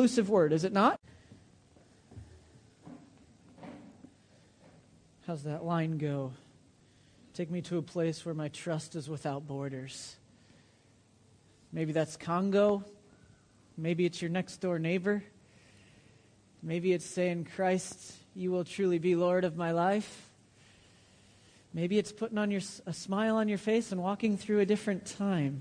[0.00, 0.98] inclusive word, is it not?
[5.26, 6.32] How's that line go?
[7.34, 10.16] Take me to a place where my trust is without borders.
[11.70, 12.82] Maybe that's Congo.
[13.76, 15.22] Maybe it's your next door neighbor.
[16.62, 20.30] Maybe it's saying, Christ, you will truly be Lord of my life.
[21.74, 25.04] Maybe it's putting on your, a smile on your face and walking through a different
[25.04, 25.60] time.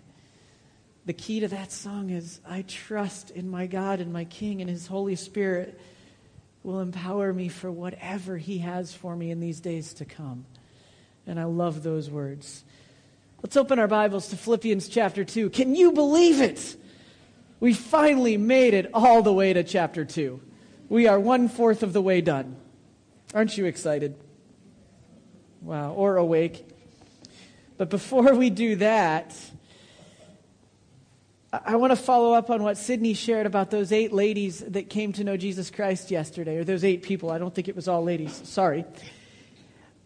[1.09, 4.69] The key to that song is I trust in my God and my King and
[4.69, 5.81] His Holy Spirit
[6.61, 10.45] will empower me for whatever He has for me in these days to come.
[11.25, 12.63] And I love those words.
[13.41, 15.49] Let's open our Bibles to Philippians chapter 2.
[15.49, 16.77] Can you believe it?
[17.59, 20.39] We finally made it all the way to chapter 2.
[20.89, 22.55] We are one fourth of the way done.
[23.33, 24.13] Aren't you excited?
[25.63, 26.67] Wow, or awake.
[27.79, 29.35] But before we do that,
[31.51, 35.13] I want to follow up on what Sydney shared about those eight ladies that came
[35.13, 37.31] to know Jesus Christ yesterday, or those eight people.
[37.31, 38.39] I don't think it was all ladies.
[38.47, 38.85] Sorry.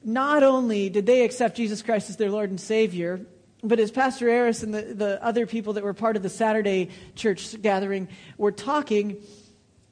[0.06, 3.26] Not only did they accept Jesus Christ as their Lord and Savior,
[3.62, 6.90] but as Pastor Harris and the, the other people that were part of the Saturday
[7.16, 8.08] church gathering
[8.38, 9.22] were talking,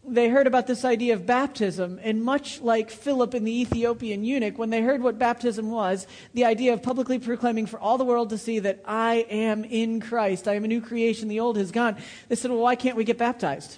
[0.03, 4.57] they heard about this idea of baptism, and much like Philip and the Ethiopian eunuch,
[4.57, 8.31] when they heard what baptism was, the idea of publicly proclaiming for all the world
[8.31, 11.71] to see that I am in Christ, I am a new creation, the old has
[11.71, 11.97] gone,
[12.29, 13.77] they said, Well, why can't we get baptized?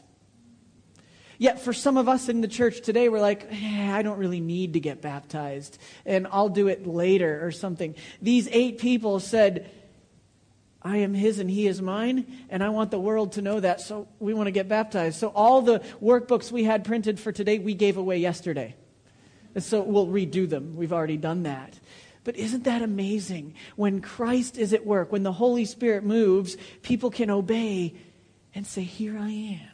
[1.38, 4.40] Yet for some of us in the church today, we're like, eh, I don't really
[4.40, 7.96] need to get baptized, and I'll do it later or something.
[8.22, 9.70] These eight people said,
[10.84, 13.80] I am his and he is mine, and I want the world to know that,
[13.80, 15.18] so we want to get baptized.
[15.18, 18.76] So all the workbooks we had printed for today, we gave away yesterday.
[19.56, 20.76] And so we'll redo them.
[20.76, 21.80] We've already done that.
[22.24, 23.56] But isn't that amazing?
[23.76, 27.96] When Christ is at work, when the Holy Spirit moves, people can obey
[28.56, 29.73] and say, Here I am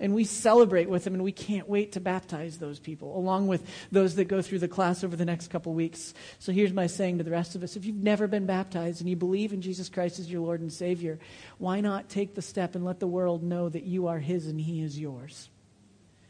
[0.00, 3.62] and we celebrate with them, and we can't wait to baptize those people, along with
[3.92, 6.14] those that go through the class over the next couple weeks.
[6.38, 9.10] So here's my saying to the rest of us if you've never been baptized and
[9.10, 11.18] you believe in Jesus Christ as your Lord and Savior,
[11.58, 14.58] why not take the step and let the world know that you are His and
[14.58, 15.50] He is yours?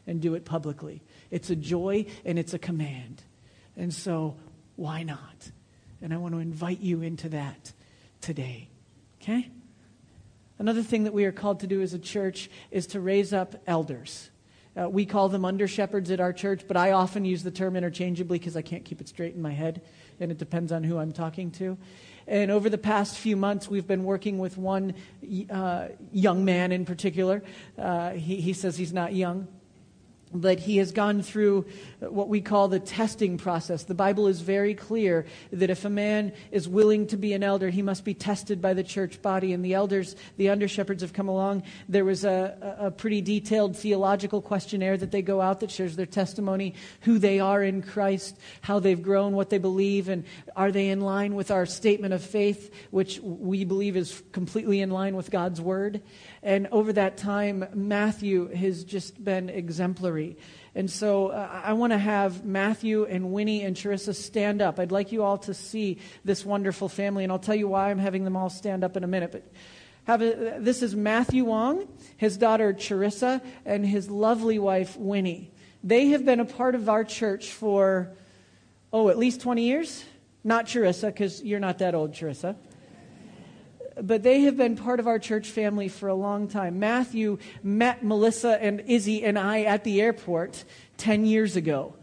[0.05, 1.01] And do it publicly.
[1.29, 3.23] It's a joy and it's a command.
[3.77, 4.35] And so,
[4.75, 5.51] why not?
[6.01, 7.71] And I want to invite you into that
[8.19, 8.67] today.
[9.21, 9.49] Okay?
[10.61, 13.55] Another thing that we are called to do as a church is to raise up
[13.65, 14.29] elders.
[14.79, 17.75] Uh, we call them under shepherds at our church, but I often use the term
[17.75, 19.81] interchangeably because I can't keep it straight in my head,
[20.19, 21.79] and it depends on who I'm talking to.
[22.27, 24.93] And over the past few months, we've been working with one
[25.49, 27.41] uh, young man in particular.
[27.75, 29.47] Uh, he, he says he's not young,
[30.33, 31.65] but he has gone through
[31.99, 33.83] what we call the testing process.
[33.83, 37.69] The Bible is very clear that if a man is willing to be an elder,
[37.69, 39.53] he must be tested by the church body.
[39.53, 41.63] And the elders, the under shepherds, have come along.
[41.89, 46.05] There was a, a pretty detailed theological questionnaire that they go out that shares their
[46.05, 50.23] testimony, who they are in Christ, how they've grown, what they believe, and
[50.55, 54.89] are they in line with our statement of faith, which we believe is completely in
[54.89, 56.01] line with God's word.
[56.43, 60.37] And over that time, Matthew has just been exemplary.
[60.73, 64.79] And so uh, I want to have Matthew and Winnie and Charissa stand up.
[64.79, 67.99] I'd like you all to see this wonderful family, and I'll tell you why I'm
[67.99, 69.31] having them all stand up in a minute.
[69.31, 69.43] But
[70.05, 71.87] have a, this is Matthew Wong,
[72.17, 75.51] his daughter Charissa, and his lovely wife Winnie.
[75.83, 78.13] They have been a part of our church for,
[78.91, 80.03] oh, at least 20 years?
[80.43, 82.55] Not Charissa, because you're not that old, Charissa
[84.03, 86.79] but they have been part of our church family for a long time.
[86.79, 90.63] Matthew met Melissa and Izzy and I at the airport
[90.97, 91.95] 10 years ago.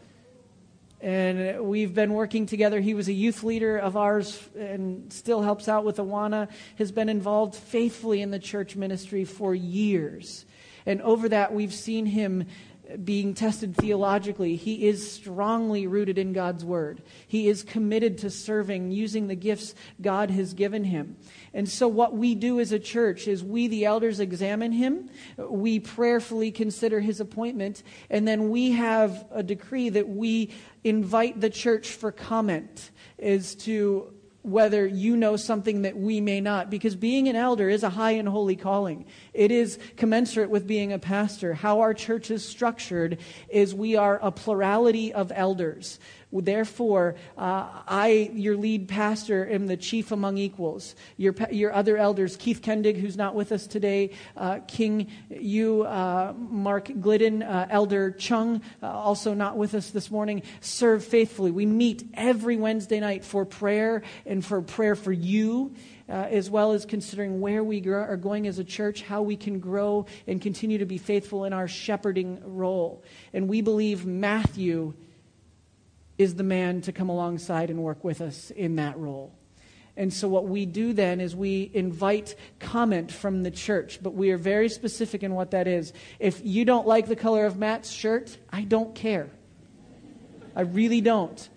[1.00, 2.80] And we've been working together.
[2.80, 7.08] He was a youth leader of ours and still helps out with Awana, has been
[7.08, 10.44] involved faithfully in the church ministry for years.
[10.86, 12.46] And over that, we've seen him
[13.04, 17.02] being tested theologically, he is strongly rooted in God's word.
[17.26, 21.16] He is committed to serving, using the gifts God has given him.
[21.52, 25.80] And so, what we do as a church is we, the elders, examine him, we
[25.80, 30.52] prayerfully consider his appointment, and then we have a decree that we
[30.84, 34.14] invite the church for comment as to
[34.50, 36.70] whether you know something that we may not.
[36.70, 39.06] Because being an elder is a high and holy calling.
[39.32, 41.54] It is commensurate with being a pastor.
[41.54, 43.18] How our church is structured
[43.48, 45.98] is we are a plurality of elders.
[46.30, 50.94] Therefore, uh, I, your lead pastor, am the chief among equals.
[51.16, 56.34] Your, your other elders, Keith Kendig, who's not with us today, uh, King you, uh,
[56.36, 61.50] Mark Glidden, uh, Elder Chung, uh, also not with us this morning, serve faithfully.
[61.50, 65.74] We meet every Wednesday night for prayer and for prayer for you.
[66.10, 69.36] Uh, as well as considering where we grow, are going as a church, how we
[69.36, 73.04] can grow and continue to be faithful in our shepherding role.
[73.34, 74.94] And we believe Matthew
[76.18, 79.32] is the man to come alongside and work with us in that role.
[79.96, 84.30] And so, what we do then is we invite comment from the church, but we
[84.30, 85.92] are very specific in what that is.
[86.20, 89.28] If you don't like the color of Matt's shirt, I don't care.
[90.54, 91.48] I really don't.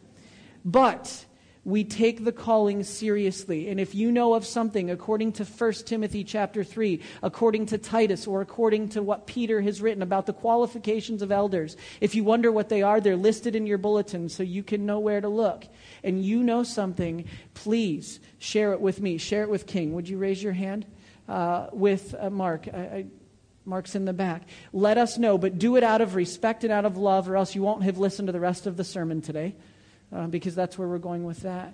[0.66, 1.26] But
[1.64, 3.70] we take the calling seriously.
[3.70, 8.26] And if you know of something according to 1 Timothy chapter 3, according to Titus,
[8.26, 12.52] or according to what Peter has written about the qualifications of elders, if you wonder
[12.52, 15.66] what they are, they're listed in your bulletin so you can know where to look.
[16.04, 19.20] And you know something, please share it with me.
[19.20, 19.94] Share it with King.
[19.94, 20.88] Would you raise your hand?
[21.30, 22.68] Uh, with uh, Mark.
[22.74, 23.06] I, I,
[23.66, 24.42] Mark's in the back.
[24.74, 27.54] Let us know, but do it out of respect and out of love, or else
[27.54, 29.56] you won't have listened to the rest of the sermon today
[30.14, 31.74] uh, because that's where we're going with that.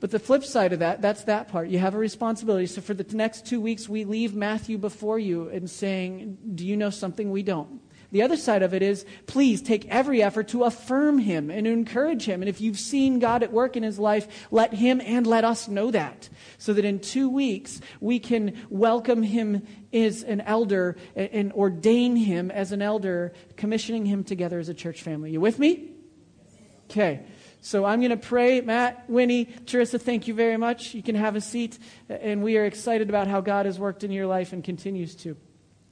[0.00, 1.68] But the flip side of that, that's that part.
[1.68, 2.66] You have a responsibility.
[2.66, 6.76] So for the next two weeks, we leave Matthew before you and saying, Do you
[6.76, 7.80] know something we don't?
[8.14, 12.26] The other side of it is, please take every effort to affirm him and encourage
[12.26, 12.42] him.
[12.42, 15.66] And if you've seen God at work in his life, let him and let us
[15.66, 16.28] know that.
[16.58, 22.52] So that in two weeks, we can welcome him as an elder and ordain him
[22.52, 25.32] as an elder, commissioning him together as a church family.
[25.32, 25.93] You with me?
[26.94, 27.22] Okay.
[27.60, 28.60] So I'm going to pray.
[28.60, 30.94] Matt, Winnie, Teresa, thank you very much.
[30.94, 31.76] You can have a seat.
[32.08, 35.36] And we are excited about how God has worked in your life and continues to.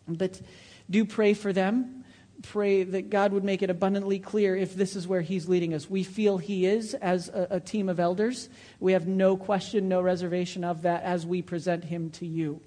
[0.07, 0.41] But
[0.89, 2.05] do pray for them.
[2.45, 5.91] Pray that God would make it abundantly clear if this is where He's leading us.
[5.91, 8.49] We feel He is as a, a team of elders.
[8.79, 12.61] We have no question, no reservation of that as we present Him to you.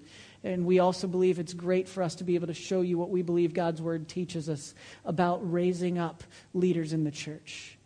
[0.44, 3.12] And we also believe it's great for us to be able to show you what
[3.12, 7.78] we believe God's Word teaches us about raising up leaders in the church.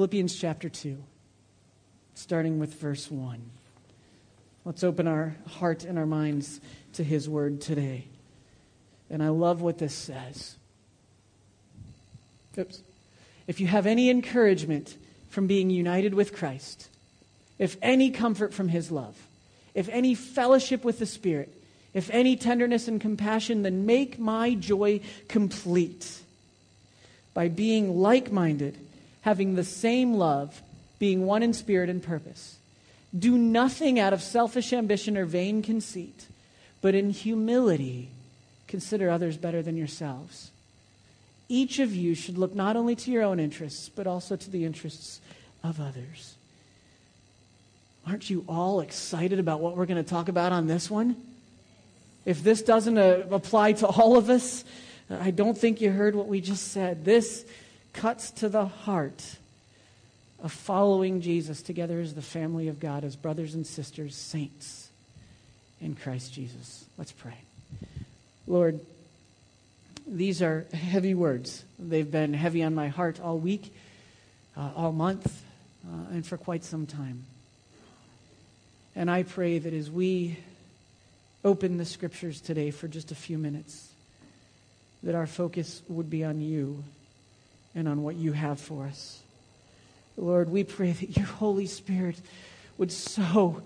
[0.00, 0.96] Philippians chapter 2,
[2.14, 3.38] starting with verse 1.
[4.64, 6.58] Let's open our heart and our minds
[6.94, 8.06] to his word today.
[9.10, 10.56] And I love what this says.
[12.56, 12.80] Oops.
[13.46, 14.96] If you have any encouragement
[15.28, 16.88] from being united with Christ,
[17.58, 19.18] if any comfort from his love,
[19.74, 21.52] if any fellowship with the Spirit,
[21.92, 26.22] if any tenderness and compassion, then make my joy complete
[27.34, 28.78] by being like minded
[29.22, 30.62] having the same love,
[30.98, 32.56] being one in spirit and purpose.
[33.16, 36.26] Do nothing out of selfish ambition or vain conceit,
[36.80, 38.08] but in humility
[38.68, 40.50] consider others better than yourselves.
[41.48, 44.64] Each of you should look not only to your own interests, but also to the
[44.64, 45.20] interests
[45.64, 46.36] of others.
[48.06, 51.16] Aren't you all excited about what we're going to talk about on this one?
[52.24, 54.64] If this doesn't uh, apply to all of us,
[55.10, 57.04] I don't think you heard what we just said.
[57.04, 57.44] This
[57.92, 59.36] cuts to the heart
[60.42, 64.90] of following Jesus together as the family of God, as brothers and sisters, saints
[65.80, 66.84] in Christ Jesus.
[66.96, 67.36] Let's pray.
[68.46, 68.80] Lord,
[70.06, 71.64] these are heavy words.
[71.78, 73.74] They've been heavy on my heart all week,
[74.56, 75.42] uh, all month,
[75.86, 77.24] uh, and for quite some time.
[78.96, 80.38] And I pray that as we
[81.44, 83.88] open the scriptures today for just a few minutes,
[85.02, 86.82] that our focus would be on you
[87.74, 89.20] and on what you have for us.
[90.16, 92.20] Lord, we pray that your Holy Spirit
[92.78, 93.62] would so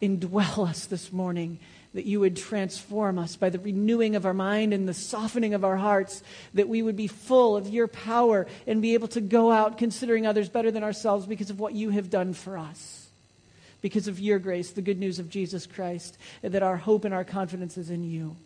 [0.00, 1.58] indwell us this morning,
[1.92, 5.64] that you would transform us by the renewing of our mind and the softening of
[5.64, 6.22] our hearts,
[6.54, 10.26] that we would be full of your power and be able to go out considering
[10.26, 13.08] others better than ourselves because of what you have done for us.
[13.82, 17.14] Because of your grace, the good news of Jesus Christ, and that our hope and
[17.14, 18.36] our confidence is in you.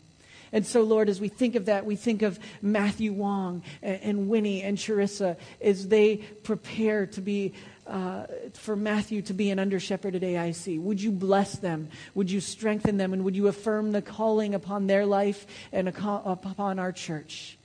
[0.55, 4.63] And so, Lord, as we think of that, we think of Matthew Wong and, Winnie
[4.63, 7.53] and Charissa as they prepare to be.
[7.87, 10.81] Uh, for Matthew to be an under shepherd at AIC.
[10.81, 11.91] Would you bless them?
[12.15, 13.13] Would you strengthen them?
[13.13, 17.59] And would you affirm the calling upon their life and upon our church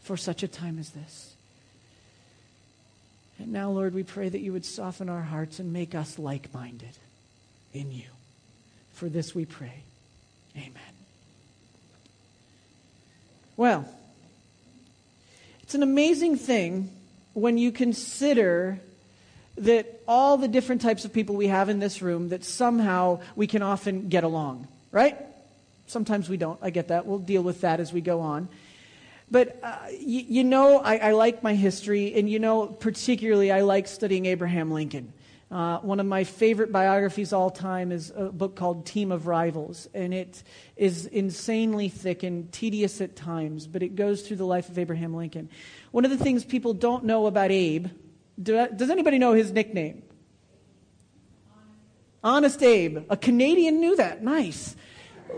[0.00, 1.34] for such a time as this?
[3.38, 6.54] And now, Lord, we pray that you would soften our hearts and make us like
[6.54, 6.96] minded
[7.74, 8.08] in you.
[8.94, 9.82] For this we pray.
[10.56, 10.97] Amen.
[13.58, 13.84] Well,
[15.64, 16.90] it's an amazing thing
[17.34, 18.78] when you consider
[19.56, 23.48] that all the different types of people we have in this room that somehow we
[23.48, 25.16] can often get along, right?
[25.88, 26.56] Sometimes we don't.
[26.62, 27.04] I get that.
[27.04, 28.48] We'll deal with that as we go on.
[29.28, 29.96] But uh, y-
[30.28, 34.70] you know, I, I like my history, and you know, particularly, I like studying Abraham
[34.70, 35.12] Lincoln.
[35.50, 39.88] Uh, one of my favorite biographies all time is a book called Team of Rivals,
[39.94, 40.42] and it
[40.76, 45.14] is insanely thick and tedious at times, but it goes through the life of Abraham
[45.14, 45.48] Lincoln.
[45.90, 47.86] One of the things people don't know about Abe,
[48.40, 50.02] do, does anybody know his nickname?
[52.22, 52.98] Honest Abe.
[53.08, 54.22] A Canadian knew that.
[54.22, 54.76] Nice.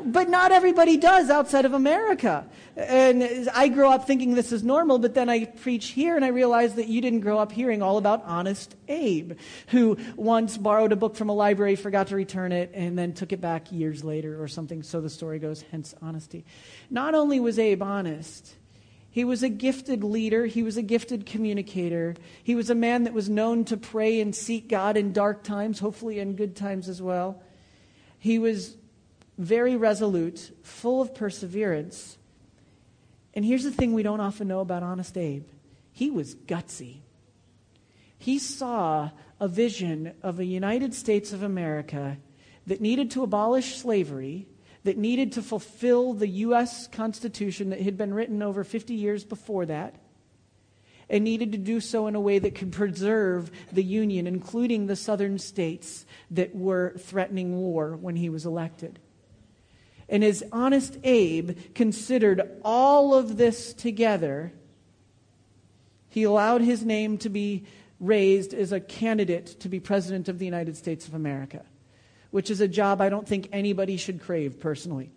[0.04, 2.46] But not everybody does outside of America.
[2.76, 6.28] And I grew up thinking this is normal, but then I preach here and I
[6.28, 9.32] realize that you didn't grow up hearing all about Honest Abe,
[9.68, 13.32] who once borrowed a book from a library, forgot to return it, and then took
[13.32, 14.82] it back years later or something.
[14.82, 16.44] So the story goes, hence honesty.
[16.88, 18.54] Not only was Abe honest,
[19.10, 20.46] he was a gifted leader.
[20.46, 22.14] He was a gifted communicator.
[22.42, 25.80] He was a man that was known to pray and seek God in dark times,
[25.80, 27.42] hopefully in good times as well.
[28.18, 28.76] He was
[29.40, 32.18] very resolute, full of perseverance.
[33.32, 35.44] And here's the thing we don't often know about Honest Abe
[35.92, 36.98] he was gutsy.
[38.16, 42.18] He saw a vision of a United States of America
[42.66, 44.46] that needed to abolish slavery,
[44.84, 46.86] that needed to fulfill the U.S.
[46.86, 49.94] Constitution that had been written over 50 years before that,
[51.08, 54.96] and needed to do so in a way that could preserve the Union, including the
[54.96, 59.00] southern states that were threatening war when he was elected.
[60.10, 64.52] And as Honest Abe considered all of this together,
[66.08, 67.64] he allowed his name to be
[68.00, 71.64] raised as a candidate to be President of the United States of America,
[72.32, 75.12] which is a job I don't think anybody should crave personally.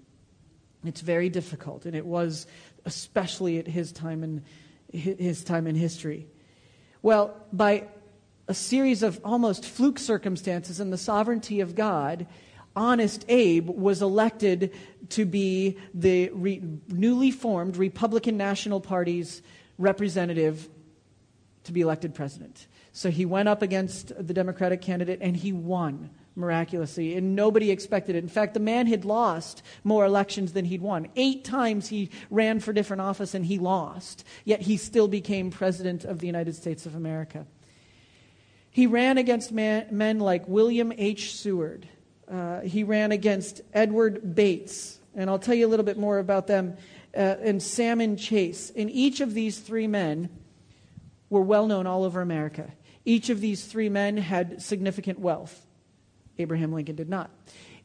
[0.86, 2.46] It's very difficult, and it was
[2.86, 4.44] especially at his time in,
[4.92, 6.28] his time in history.
[7.02, 7.86] Well, by
[8.48, 12.28] a series of almost fluke circumstances and the sovereignty of God,
[12.76, 14.74] Honest Abe was elected
[15.10, 19.42] to be the re- newly formed Republican National Party's
[19.78, 20.70] representative
[21.66, 22.68] to be elected president.
[22.92, 28.16] So he went up against the Democratic candidate and he won miraculously, and nobody expected
[28.16, 28.24] it.
[28.24, 31.08] In fact, the man had lost more elections than he'd won.
[31.16, 36.04] Eight times he ran for different office and he lost, yet he still became president
[36.04, 37.46] of the United States of America.
[38.72, 41.36] He ran against man, men like William H.
[41.36, 41.88] Seward,
[42.30, 46.48] uh, he ran against Edward Bates, and I'll tell you a little bit more about
[46.48, 46.78] them,
[47.16, 48.72] uh, and Salmon Chase.
[48.76, 50.30] And each of these three men
[51.30, 52.72] were well known all over America.
[53.06, 55.66] Each of these three men had significant wealth.
[56.38, 57.30] Abraham Lincoln did not.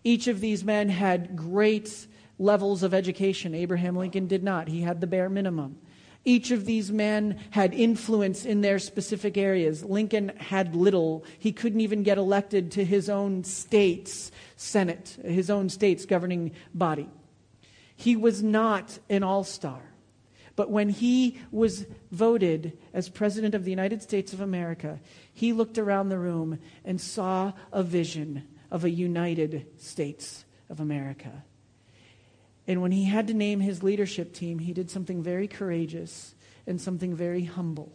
[0.04, 2.06] Each of these men had great
[2.38, 3.54] levels of education.
[3.54, 4.68] Abraham Lincoln did not.
[4.68, 5.78] He had the bare minimum.
[6.28, 9.82] Each of these men had influence in their specific areas.
[9.82, 11.24] Lincoln had little.
[11.38, 17.08] He couldn't even get elected to his own state's Senate, his own state's governing body.
[17.96, 19.80] He was not an all star.
[20.54, 25.00] But when he was voted as President of the United States of America,
[25.32, 31.42] he looked around the room and saw a vision of a United States of America.
[32.68, 36.34] And when he had to name his leadership team, he did something very courageous
[36.66, 37.90] and something very humble.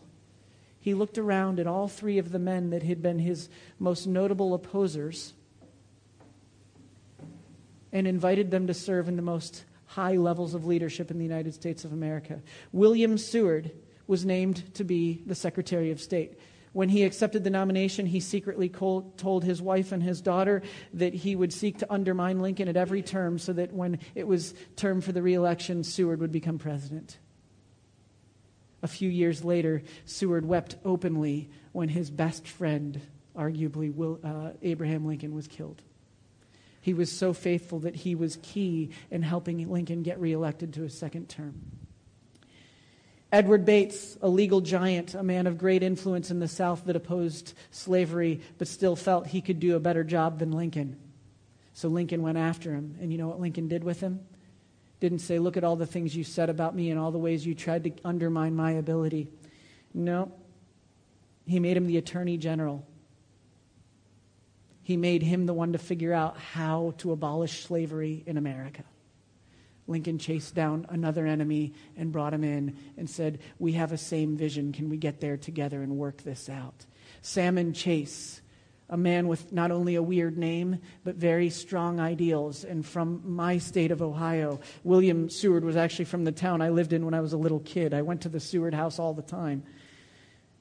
[0.79, 4.55] He looked around at all three of the men that had been his most notable
[4.55, 5.33] opposers
[7.91, 11.53] and invited them to serve in the most high levels of leadership in the United
[11.53, 12.41] States of America.
[12.71, 13.71] William Seward
[14.07, 16.39] was named to be the Secretary of State.
[16.73, 20.63] When he accepted the nomination, he secretly told his wife and his daughter
[20.93, 24.55] that he would seek to undermine Lincoln at every term so that when it was
[24.75, 27.19] term for the reelection, Seward would become president.
[28.81, 32.99] A few years later, Seward wept openly when his best friend,
[33.37, 35.83] arguably Will, uh, Abraham Lincoln, was killed.
[36.81, 40.89] He was so faithful that he was key in helping Lincoln get reelected to a
[40.89, 41.61] second term.
[43.33, 47.55] Edward Bates, a legal giant, a man of great influence in the South that opposed
[47.71, 50.97] slavery but still felt he could do a better job than Lincoln.
[51.73, 52.95] So Lincoln went after him.
[53.01, 54.19] And you know what Lincoln did with him?
[54.99, 57.43] Didn't say, Look at all the things you said about me and all the ways
[57.43, 59.29] you tried to undermine my ability.
[59.95, 60.31] No.
[61.47, 62.85] He made him the attorney general.
[64.83, 68.83] He made him the one to figure out how to abolish slavery in America.
[69.87, 74.37] Lincoln chased down another enemy and brought him in and said, We have a same
[74.37, 74.71] vision.
[74.71, 76.85] Can we get there together and work this out?
[77.21, 78.41] Salmon Chase,
[78.89, 82.63] a man with not only a weird name, but very strong ideals.
[82.63, 86.93] And from my state of Ohio, William Seward was actually from the town I lived
[86.93, 87.93] in when I was a little kid.
[87.93, 89.63] I went to the Seward house all the time.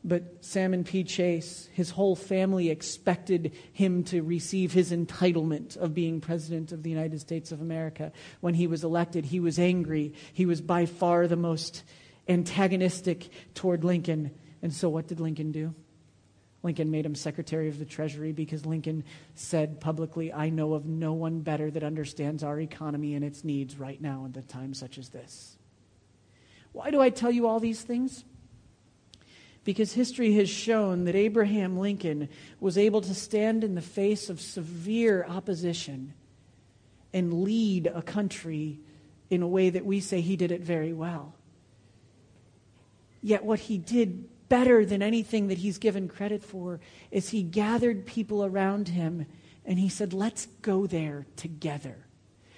[0.04, 1.04] But Salmon P.
[1.04, 6.90] Chase, his whole family expected him to receive his entitlement of being president of the
[6.90, 8.11] United States of America.
[8.40, 10.14] When he was elected, he was angry.
[10.32, 11.85] He was by far the most
[12.28, 14.32] antagonistic toward Lincoln.
[14.61, 15.73] And so, what did Lincoln do?
[16.64, 19.04] Lincoln made him Secretary of the Treasury because Lincoln
[19.35, 23.76] said publicly, I know of no one better that understands our economy and its needs
[23.78, 25.59] right now in a time such as this.
[26.73, 28.25] Why do I tell you all these things?
[29.64, 32.28] Because history has shown that Abraham Lincoln
[32.59, 36.14] was able to stand in the face of severe opposition
[37.12, 38.81] and lead a country
[39.31, 41.35] in a way that we say he did it very well.
[43.23, 48.04] Yet, what he did better than anything that he's given credit for is he gathered
[48.04, 49.26] people around him
[49.64, 52.07] and he said, Let's go there together.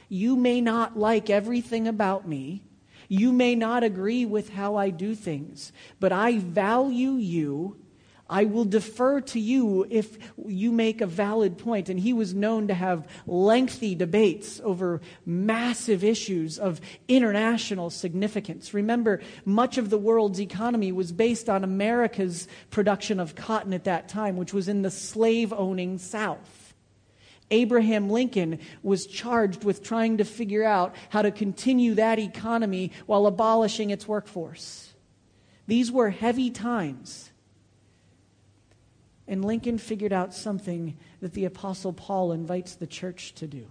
[0.09, 2.65] You may not like everything about me.
[3.09, 7.77] You may not agree with how I do things, but I value you
[8.29, 11.89] I will defer to you if you make a valid point.
[11.89, 18.73] And he was known to have lengthy debates over massive issues of international significance.
[18.73, 24.09] Remember, much of the world's economy was based on America's production of cotton at that
[24.09, 26.64] time, which was in the slave owning South.
[27.55, 33.27] Abraham Lincoln was charged with trying to figure out how to continue that economy while
[33.27, 34.93] abolishing its workforce.
[35.67, 37.31] These were heavy times.
[39.27, 43.67] And Lincoln figured out something that the Apostle Paul invites the church to do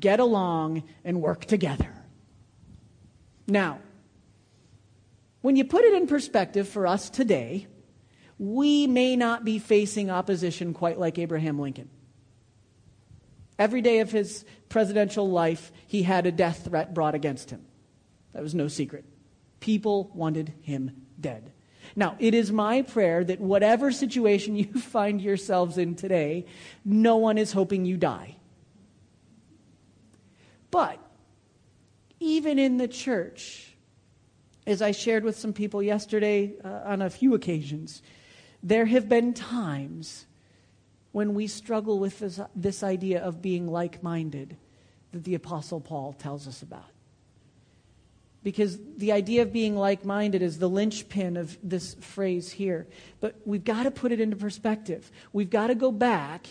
[0.00, 1.92] get along and work together.
[3.46, 3.80] Now,
[5.42, 7.66] when you put it in perspective for us today,
[8.38, 11.90] we may not be facing opposition quite like Abraham Lincoln.
[13.58, 17.64] Every day of his presidential life, he had a death threat brought against him.
[18.32, 19.04] That was no secret.
[19.60, 20.90] People wanted him
[21.20, 21.52] dead.
[21.94, 26.46] Now, it is my prayer that whatever situation you find yourselves in today,
[26.84, 28.36] no one is hoping you die.
[30.70, 30.98] But
[32.18, 33.76] even in the church,
[34.66, 38.02] as I shared with some people yesterday uh, on a few occasions,
[38.62, 40.26] there have been times
[41.12, 44.56] when we struggle with this, this idea of being like minded
[45.12, 46.92] that the Apostle Paul tells us about
[48.42, 52.86] because the idea of being like minded is the linchpin of this phrase here.
[53.20, 55.10] But we've got to put it into perspective.
[55.32, 56.46] We've got to go back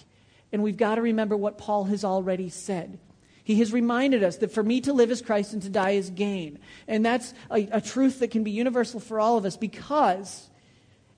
[0.54, 3.00] and we've got to remember what Paul has already said.
[3.44, 6.10] He has reminded us that for me to live is Christ and to die is
[6.10, 6.60] gain.
[6.88, 10.50] And that's a, a truth that can be universal for all of us because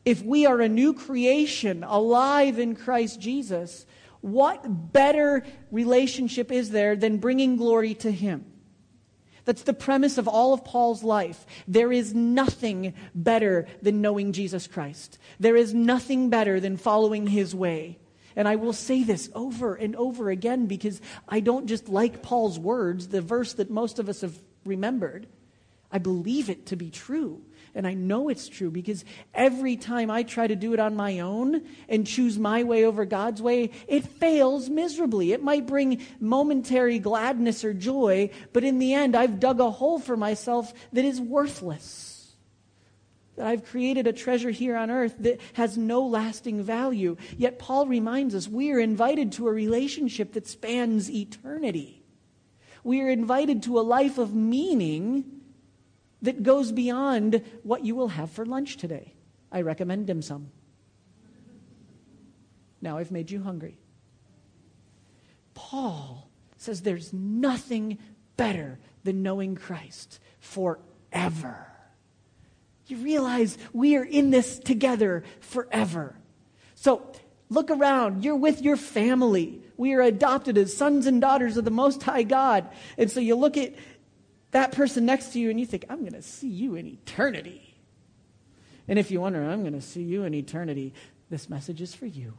[0.06, 3.86] if we are a new creation alive in Christ Jesus,
[4.22, 8.46] what better relationship is there than bringing glory to Him?
[9.46, 11.46] That's the premise of all of Paul's life.
[11.68, 15.18] There is nothing better than knowing Jesus Christ.
[15.40, 18.00] There is nothing better than following his way.
[18.36, 22.58] And I will say this over and over again because I don't just like Paul's
[22.58, 25.28] words, the verse that most of us have remembered.
[25.92, 27.42] I believe it to be true.
[27.76, 31.20] And I know it's true because every time I try to do it on my
[31.22, 35.32] own and choose my way over God's way, it fails miserably.
[35.32, 39.98] It might bring momentary gladness or joy, but in the end, I've dug a hole
[39.98, 42.36] for myself that is worthless.
[43.38, 47.18] That I've created a treasure here on earth that has no lasting value.
[47.36, 52.04] Yet Paul reminds us we are invited to a relationship that spans eternity.
[52.84, 55.42] We are invited to a life of meaning
[56.24, 59.14] that goes beyond what you will have for lunch today.
[59.52, 60.50] I recommend dim sum.
[62.82, 63.78] Now I've made you hungry.
[65.54, 68.00] Paul says there's nothing
[68.36, 71.68] better than knowing Christ forever.
[72.88, 76.16] You realize we are in this together forever.
[76.76, 77.14] So
[77.50, 78.24] look around.
[78.24, 79.62] You're with your family.
[79.78, 82.68] We are adopted as sons and daughters of the Most High God.
[82.98, 83.74] And so you look at
[84.54, 87.76] that person next to you and you think, I'm going to see you in eternity.
[88.88, 90.94] And if you wonder, I'm going to see you in eternity,
[91.30, 92.34] this message is for you.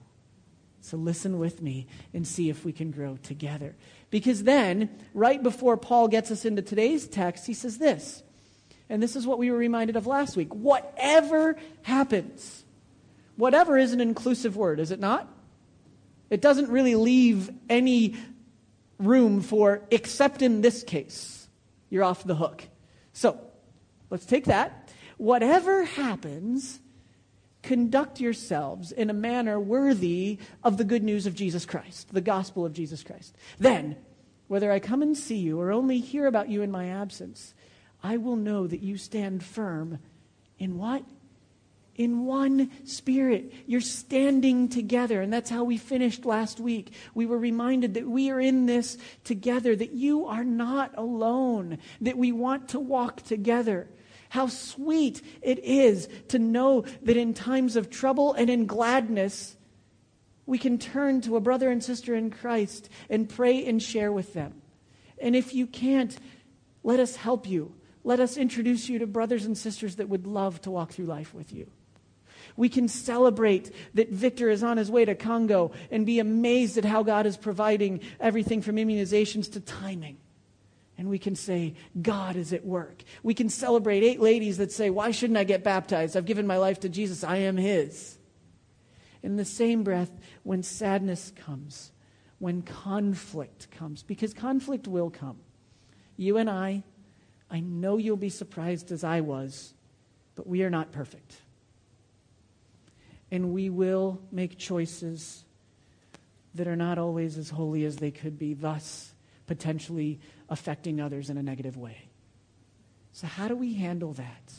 [0.80, 3.74] So listen with me and see if we can grow together.
[4.10, 8.22] Because then, right before Paul gets us into today's text, he says this.
[8.88, 10.54] And this is what we were reminded of last week.
[10.54, 12.64] Whatever happens,
[13.36, 15.26] whatever is an inclusive word, is it not?
[16.28, 18.16] It doesn't really leave any
[18.98, 21.43] room for, except in this case
[21.94, 22.64] you're off the hook.
[23.12, 23.38] So
[24.10, 24.92] let's take that.
[25.16, 26.80] Whatever happens,
[27.62, 32.66] conduct yourselves in a manner worthy of the good news of Jesus Christ, the gospel
[32.66, 33.36] of Jesus Christ.
[33.60, 33.94] Then,
[34.48, 37.54] whether I come and see you or only hear about you in my absence,
[38.02, 40.00] I will know that you stand firm
[40.58, 41.04] in what?
[41.96, 43.52] In one spirit.
[43.66, 45.22] You're standing together.
[45.22, 46.92] And that's how we finished last week.
[47.14, 52.18] We were reminded that we are in this together, that you are not alone, that
[52.18, 53.88] we want to walk together.
[54.30, 59.56] How sweet it is to know that in times of trouble and in gladness,
[60.46, 64.34] we can turn to a brother and sister in Christ and pray and share with
[64.34, 64.60] them.
[65.20, 66.16] And if you can't,
[66.82, 67.74] let us help you.
[68.02, 71.32] Let us introduce you to brothers and sisters that would love to walk through life
[71.32, 71.70] with you.
[72.56, 76.84] We can celebrate that Victor is on his way to Congo and be amazed at
[76.84, 80.18] how God is providing everything from immunizations to timing.
[80.96, 83.02] And we can say, God is at work.
[83.24, 86.16] We can celebrate eight ladies that say, Why shouldn't I get baptized?
[86.16, 87.24] I've given my life to Jesus.
[87.24, 88.18] I am His.
[89.20, 90.12] In the same breath,
[90.44, 91.90] when sadness comes,
[92.38, 95.38] when conflict comes, because conflict will come.
[96.16, 96.84] You and I,
[97.50, 99.74] I know you'll be surprised as I was,
[100.36, 101.38] but we are not perfect
[103.34, 105.44] and we will make choices
[106.54, 109.12] that are not always as holy as they could be, thus
[109.48, 112.10] potentially affecting others in a negative way.
[113.12, 114.52] So, how do we handle that?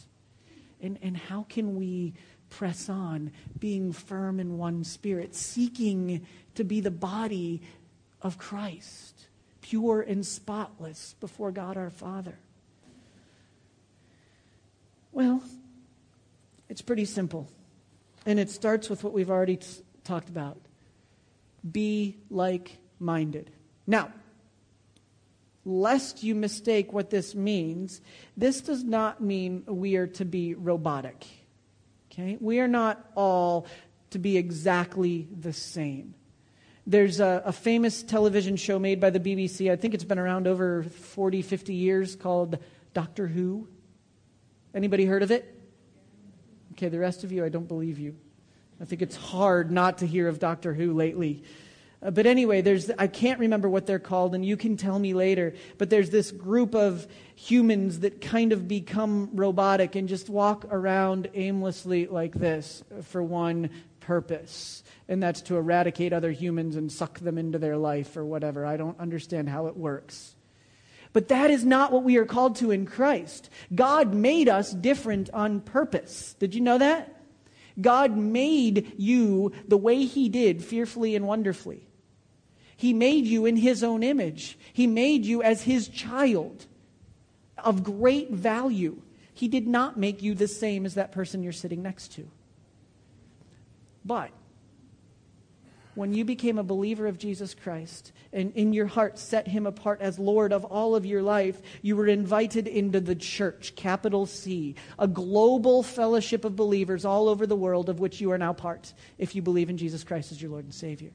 [0.81, 2.15] And, and how can we
[2.49, 7.61] press on, being firm in one spirit, seeking to be the body
[8.21, 9.27] of Christ,
[9.61, 12.37] pure and spotless before God our Father?
[15.13, 15.41] Well,
[16.67, 17.47] it's pretty simple.
[18.25, 19.67] And it starts with what we've already t-
[20.03, 20.57] talked about
[21.71, 23.51] be like minded.
[23.87, 24.11] Now,
[25.65, 28.01] lest you mistake what this means,
[28.37, 31.25] this does not mean we are to be robotic.
[32.11, 32.37] Okay?
[32.39, 33.67] We are not all
[34.11, 36.13] to be exactly the same.
[36.87, 40.47] There's a, a, famous television show made by the BBC, I think it's been around
[40.47, 42.59] over 40, 50 years, called
[42.93, 43.67] Doctor Who.
[44.73, 45.51] Anybody heard of it?
[46.77, 48.17] Okay, the rest of you, I don't believe you.
[48.81, 51.43] I think it's hard not to hear of Doctor Who lately.
[52.03, 55.13] Uh, but anyway, there's I can't remember what they're called, and you can tell me
[55.13, 55.53] later.
[55.77, 61.29] But there's this group of humans that kind of become robotic and just walk around
[61.33, 63.69] aimlessly like this for one
[64.01, 68.65] purpose, and that's to eradicate other humans and suck them into their life or whatever.
[68.65, 70.35] I don't understand how it works.
[71.15, 73.49] But that is not what we are called to in Christ.
[73.73, 76.35] God made us different on purpose.
[76.39, 77.21] Did you know that?
[77.79, 81.87] God made you the way He did, fearfully and wonderfully.
[82.75, 84.59] He made you in His own image.
[84.73, 86.65] He made you as His child
[87.57, 89.01] of great value.
[89.33, 92.27] He did not make you the same as that person you're sitting next to.
[94.03, 94.31] But
[95.95, 100.01] when you became a believer of Jesus Christ and in your heart set him apart
[100.01, 104.75] as Lord of all of your life, you were invited into the church, capital C,
[104.99, 108.93] a global fellowship of believers all over the world of which you are now part
[109.17, 111.11] if you believe in Jesus Christ as your Lord and Savior.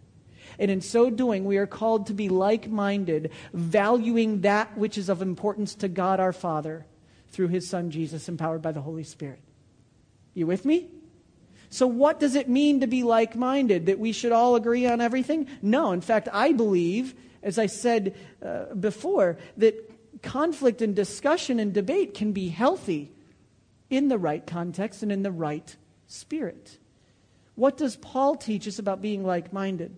[0.59, 5.09] And in so doing, we are called to be like minded, valuing that which is
[5.09, 6.87] of importance to God our Father
[7.29, 9.41] through his Son Jesus, empowered by the Holy Spirit.
[10.35, 10.89] You with me?
[11.71, 13.87] So, what does it mean to be like minded?
[13.87, 15.47] That we should all agree on everything?
[15.63, 15.93] No.
[15.93, 19.91] In fact, I believe, as I said uh, before, that
[20.23, 23.13] conflict and discussion and debate can be healthy
[23.89, 25.77] in the right context and in the right
[26.09, 26.79] spirit.
[27.55, 29.97] What does Paul teach us about being like minded?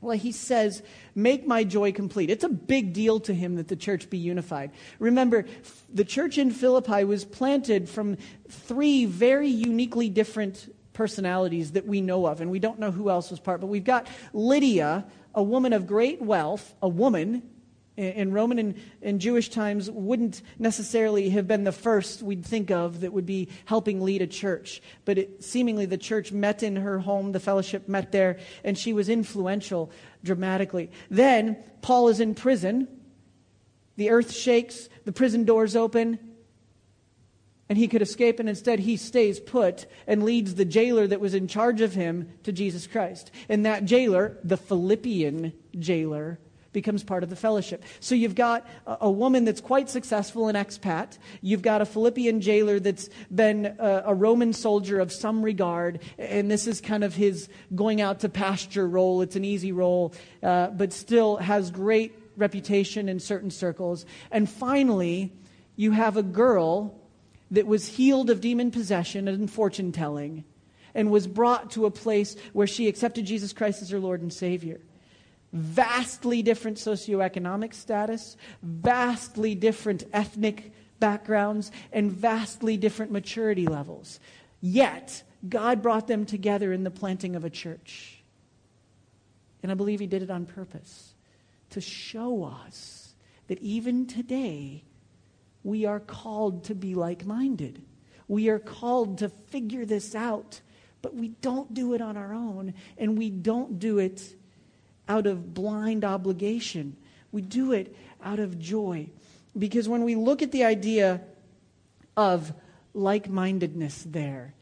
[0.00, 0.82] Well, he says,
[1.14, 2.30] Make my joy complete.
[2.30, 4.72] It's a big deal to him that the church be unified.
[4.98, 5.46] Remember,
[5.92, 8.16] the church in Philippi was planted from
[8.48, 13.30] three very uniquely different personalities that we know of, and we don't know who else
[13.30, 15.04] was part, but we've got Lydia,
[15.34, 17.42] a woman of great wealth, a woman
[17.98, 23.00] in Roman and, and, Jewish times wouldn't necessarily have been the first we'd think of
[23.00, 24.82] that would be helping lead a church.
[25.06, 28.92] But it, seemingly the church met in her home, the fellowship met there, and she
[28.92, 29.90] was influential
[30.22, 30.90] dramatically.
[31.10, 32.86] Then Paul is in prison.
[33.96, 36.18] The earth shakes, the prison doors open,
[37.68, 41.34] and he could escape, and instead he stays put and leads the jailer that was
[41.34, 43.30] in charge of him to Jesus Christ.
[43.48, 46.38] And that jailer, the Philippian jailer,
[46.76, 47.82] becomes part of the fellowship.
[48.00, 51.16] So you've got a, woman that's quite successful in expat.
[51.40, 56.00] You've got a Philippian jailer that's been a, a, Roman soldier of some regard.
[56.18, 59.22] And this is kind of his going out to pasture role.
[59.22, 64.04] It's an easy role, uh, but still has great reputation in certain circles.
[64.30, 65.32] And finally,
[65.76, 66.94] you have a girl
[67.50, 70.44] that was healed of demon possession and fortune telling
[70.94, 74.32] and was brought to a place where she accepted Jesus Christ as her Lord and
[74.32, 74.80] Savior.
[75.52, 84.18] Vastly different socioeconomic status, vastly different ethnic backgrounds, and vastly different maturity levels.
[84.60, 88.22] Yet, God brought them together in the planting of a church.
[89.62, 91.14] And I believe He did it on purpose
[91.70, 93.14] to show us
[93.48, 94.84] that even today,
[95.66, 97.82] we are called to be like minded.
[98.28, 100.60] We are called to figure this out,
[101.02, 104.36] but we don't do it on our own, and we don't do it
[105.08, 106.96] out of blind obligation.
[107.32, 109.08] We do it out of joy.
[109.58, 111.22] Because when we look at the idea
[112.16, 112.52] of
[112.94, 114.54] like mindedness there,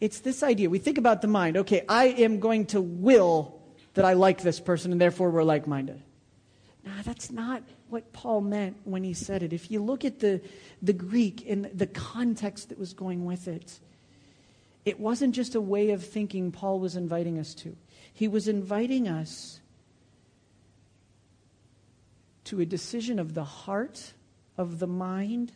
[0.00, 0.68] it's this idea.
[0.68, 1.56] We think about the mind.
[1.58, 3.60] Okay, I am going to will
[3.94, 6.02] that I like this person, and therefore we're like minded.
[6.84, 9.52] Nah, that's not what Paul meant when he said it.
[9.52, 10.40] If you look at the,
[10.82, 13.78] the Greek and the context that was going with it,
[14.84, 17.76] it wasn't just a way of thinking Paul was inviting us to.
[18.12, 19.60] He was inviting us
[22.44, 24.12] to a decision of the heart,
[24.58, 25.52] of the mind,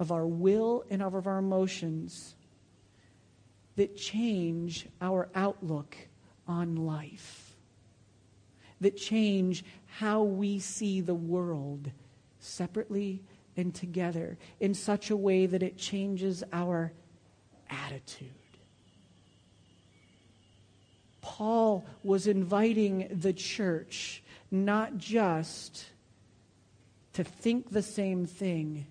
[0.00, 2.34] of our will, and of our emotions
[3.76, 5.96] that change our outlook
[6.46, 7.47] on life,
[8.80, 11.90] that change how we see the world
[12.38, 13.22] separately
[13.56, 16.92] and together in such a way that it changes our
[17.68, 18.28] attitude.
[21.20, 25.86] Paul was inviting the church not just
[27.12, 28.86] to think the same thing,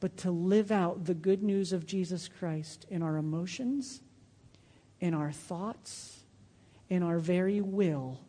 [0.00, 4.00] but to live out the good news of Jesus Christ in our emotions
[5.00, 6.24] in our thoughts,
[6.88, 8.20] in our very will,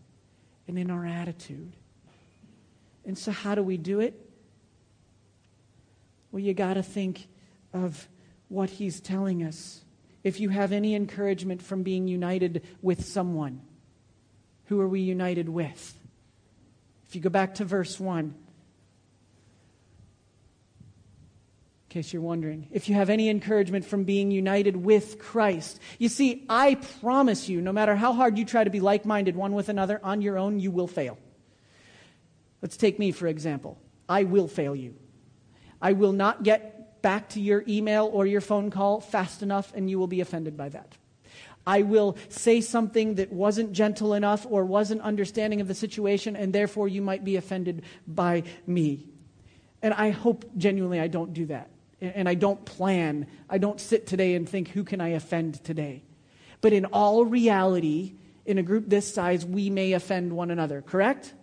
[0.69, 1.75] and in our attitude.
[3.03, 4.13] And so, how do we do it?
[6.31, 7.27] Well, you got to think
[7.73, 8.07] of
[8.49, 9.83] what he's telling us.
[10.23, 13.61] If you have any encouragement from being united with someone,
[14.65, 15.97] who are we united with?
[17.07, 18.35] If you go back to verse 1,
[21.89, 22.67] in case you're wondering.
[22.69, 25.79] If you have any encouragement from being united with Christ.
[25.97, 29.35] You see, I promise you, no matter how hard you try to be like minded
[29.35, 31.17] one with another on your own, you will fail.
[32.61, 33.81] Let's take me, for example.
[34.07, 34.93] I will fail you.
[35.81, 39.89] I will not get back to your email or your phone call fast enough, and
[39.89, 40.95] you will be offended by that.
[41.65, 46.53] I will say something that wasn't gentle enough or wasn't understanding of the situation, and
[46.53, 49.07] therefore you might be offended by me.
[49.81, 51.71] And I hope genuinely I don't do that
[52.01, 53.27] and I don't plan.
[53.49, 56.03] I don't sit today and think, who can I offend today?
[56.61, 58.13] But in all reality,
[58.45, 61.33] in a group this size, we may offend one another, correct?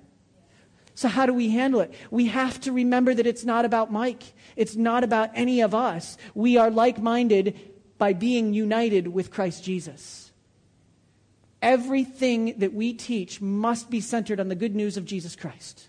[0.95, 1.92] So, how do we handle it?
[2.11, 4.23] We have to remember that it's not about Mike.
[4.57, 6.16] It's not about any of us.
[6.35, 7.59] We are like minded
[7.99, 10.33] by being united with Christ Jesus.
[11.61, 15.88] Everything that we teach must be centered on the good news of Jesus Christ.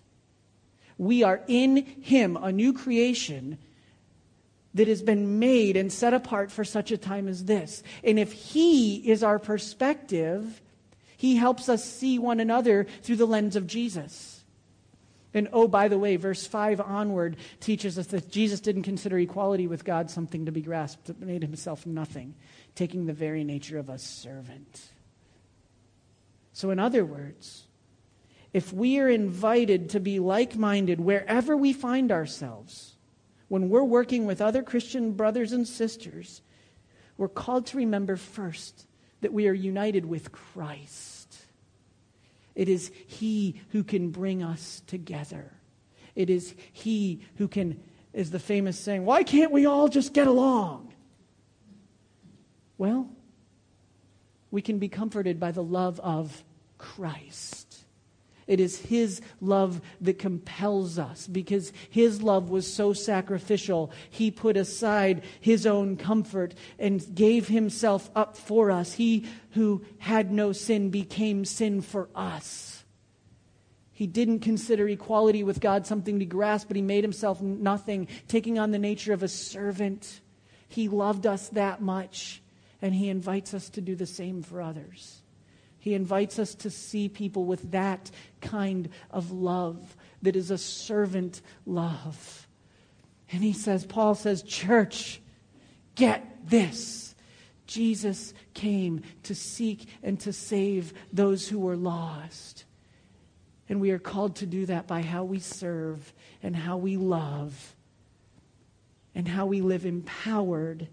[0.97, 3.59] We are in Him, a new creation,
[4.73, 7.83] that has been made and set apart for such a time as this.
[8.03, 10.61] And if He is our perspective,
[11.15, 14.37] He helps us see one another through the lens of Jesus.
[15.33, 19.67] And oh, by the way, verse 5 onward teaches us that Jesus didn't consider equality
[19.67, 22.33] with God something to be grasped, but made himself nothing,
[22.75, 24.81] taking the very nature of a servant.
[26.53, 27.67] So, in other words,
[28.51, 32.96] if we are invited to be like minded wherever we find ourselves,
[33.47, 36.41] when we're working with other Christian brothers and sisters,
[37.17, 38.85] we're called to remember first
[39.21, 41.37] that we are united with Christ.
[42.55, 45.53] It is He who can bring us together.
[46.15, 47.81] It is He who can,
[48.13, 50.93] is the famous saying, why can't we all just get along?
[52.77, 53.09] Well,
[54.51, 56.43] we can be comforted by the love of
[56.77, 57.66] Christ.
[58.47, 63.91] It is His love that compels us because His love was so sacrificial.
[64.09, 68.93] He put aside His own comfort and gave Himself up for us.
[68.93, 72.85] He who had no sin became sin for us.
[73.91, 78.59] He didn't consider equality with God something to grasp, but He made Himself nothing, taking
[78.59, 80.21] on the nature of a servant.
[80.69, 82.41] He loved us that much,
[82.81, 85.23] and He invites us to do the same for others.
[85.87, 91.41] He invites us to see people with that kind of love that is a servant
[91.65, 92.45] love.
[93.31, 95.21] And he says, Paul says, Church,
[95.95, 97.15] get this.
[97.67, 102.65] Jesus came to seek and to save those who were lost.
[103.69, 106.11] And we are called to do that by how we serve
[106.43, 107.77] and how we love
[109.15, 110.89] and how we live empowered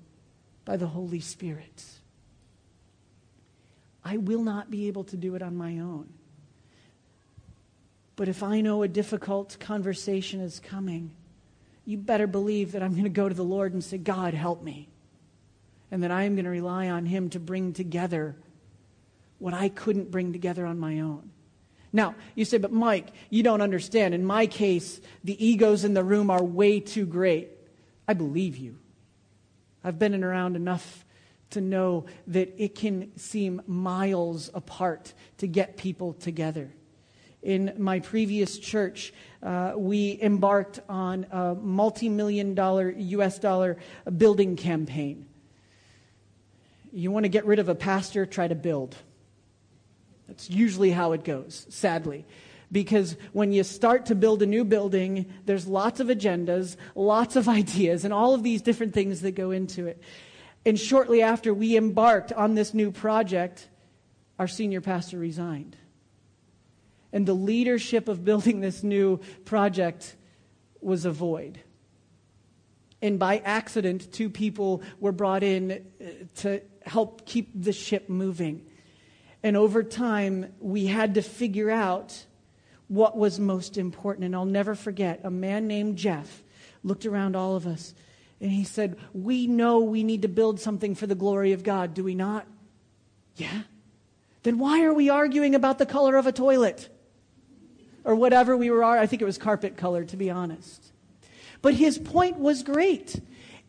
[0.64, 1.84] by the Holy Spirit.
[4.04, 6.08] I will not be able to do it on my own.
[8.16, 11.10] But if I know a difficult conversation is coming,
[11.84, 14.62] you better believe that I'm going to go to the Lord and say, God, help
[14.62, 14.88] me.
[15.90, 18.36] And that I am going to rely on Him to bring together
[19.38, 21.30] what I couldn't bring together on my own.
[21.92, 24.14] Now, you say, but Mike, you don't understand.
[24.14, 27.50] In my case, the egos in the room are way too great.
[28.08, 28.78] I believe you.
[29.84, 31.03] I've been around enough
[31.50, 36.70] to know that it can seem miles apart to get people together.
[37.42, 43.76] In my previous church, uh, we embarked on a multi million dollar US dollar
[44.16, 45.26] building campaign.
[46.92, 48.96] You want to get rid of a pastor, try to build.
[50.28, 52.24] That's usually how it goes, sadly.
[52.72, 57.48] Because when you start to build a new building, there's lots of agendas, lots of
[57.60, 60.02] ideas, and all of these different things that go into it.
[60.66, 63.68] And shortly after we embarked on this new project,
[64.38, 65.76] our senior pastor resigned.
[67.12, 70.16] And the leadership of building this new project
[70.80, 71.60] was a void.
[73.00, 76.04] And by accident, two people were brought in uh,
[76.36, 78.66] to help keep the ship moving.
[79.42, 82.24] And over time, we had to figure out
[82.88, 84.24] what was most important.
[84.24, 86.42] And I'll never forget a man named Jeff
[86.82, 87.94] looked around all of us
[88.40, 91.94] and he said, We know we need to build something for the glory of God,
[91.94, 92.46] do we not?
[93.36, 93.62] Yeah.
[94.42, 96.88] Then why are we arguing about the color of a toilet?
[98.04, 100.92] Or whatever we were, I think it was carpet color, to be honest.
[101.62, 103.18] But his point was great.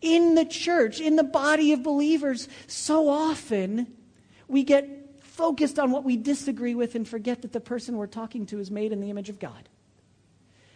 [0.02, 3.88] In the church, in the body of believers, so often
[4.50, 4.90] we get
[5.22, 8.70] focused on what we disagree with and forget that the person we're talking to is
[8.70, 9.70] made in the image of God.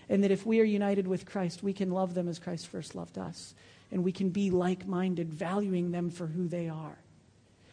[0.07, 2.95] And that if we are united with Christ, we can love them as Christ first
[2.95, 3.53] loved us.
[3.91, 6.97] And we can be like minded, valuing them for who they are.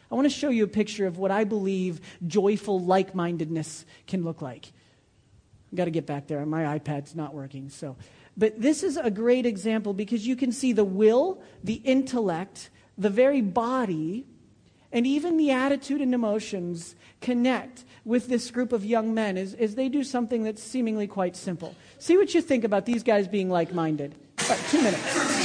[0.09, 4.23] I want to show you a picture of what I believe joyful like mindedness can
[4.23, 4.71] look like.
[5.71, 6.45] I've got to get back there.
[6.45, 7.69] My iPad's not working.
[7.69, 7.97] So,
[8.37, 13.09] but this is a great example because you can see the will, the intellect, the
[13.09, 14.25] very body
[14.91, 19.75] and even the attitude and emotions connect with this group of young men as, as
[19.75, 21.75] they do something that's seemingly quite simple.
[21.99, 24.15] See what you think about these guys being like minded.
[24.69, 25.36] Two minutes.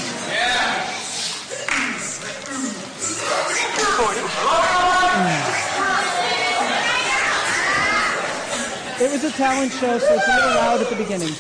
[9.03, 11.35] It was a talent show, so it's a little loud at the beginning.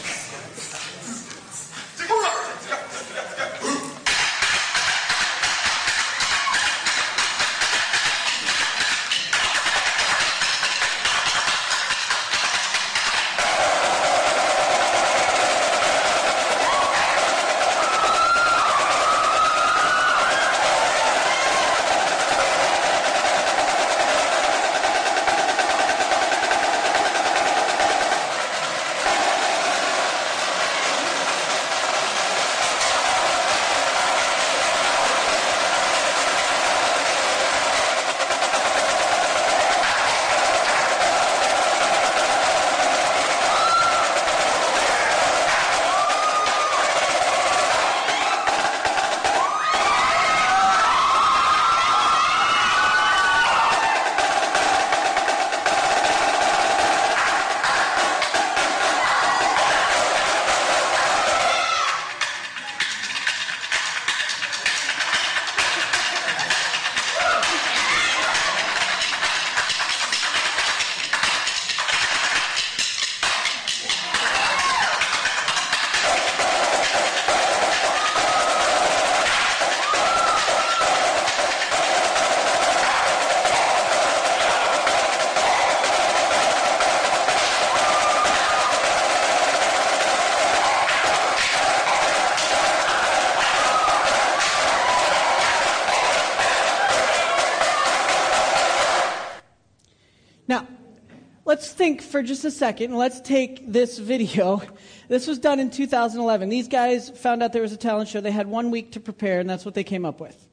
[101.68, 104.62] Think for just a second, and let's take this video.
[105.08, 106.48] This was done in 2011.
[106.48, 108.20] These guys found out there was a talent show.
[108.20, 110.48] They had one week to prepare, and that's what they came up with.